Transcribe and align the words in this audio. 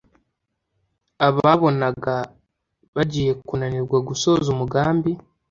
babonaga 1.19 2.15
bagiye 2.95 3.31
kunanirwa 3.47 3.97
gusoza 4.07 4.47
umugambi 4.55 5.11